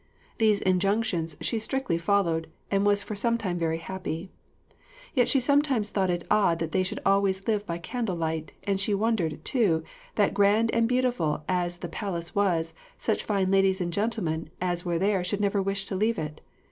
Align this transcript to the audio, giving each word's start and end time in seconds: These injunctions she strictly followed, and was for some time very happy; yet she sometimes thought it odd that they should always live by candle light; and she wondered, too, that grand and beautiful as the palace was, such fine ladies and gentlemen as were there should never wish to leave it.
These 0.39 0.61
injunctions 0.61 1.37
she 1.41 1.59
strictly 1.59 1.99
followed, 1.99 2.49
and 2.71 2.87
was 2.87 3.03
for 3.03 3.15
some 3.15 3.37
time 3.37 3.59
very 3.59 3.77
happy; 3.77 4.31
yet 5.13 5.29
she 5.29 5.39
sometimes 5.39 5.91
thought 5.91 6.09
it 6.09 6.25
odd 6.31 6.57
that 6.57 6.71
they 6.71 6.81
should 6.81 6.99
always 7.05 7.47
live 7.47 7.67
by 7.67 7.77
candle 7.77 8.15
light; 8.15 8.51
and 8.63 8.79
she 8.79 8.95
wondered, 8.95 9.45
too, 9.45 9.83
that 10.15 10.33
grand 10.33 10.71
and 10.71 10.89
beautiful 10.89 11.43
as 11.47 11.77
the 11.77 11.87
palace 11.87 12.33
was, 12.33 12.73
such 12.97 13.23
fine 13.23 13.51
ladies 13.51 13.79
and 13.79 13.93
gentlemen 13.93 14.49
as 14.59 14.83
were 14.83 14.97
there 14.97 15.23
should 15.23 15.39
never 15.39 15.61
wish 15.61 15.85
to 15.85 15.95
leave 15.95 16.17
it. 16.17 16.41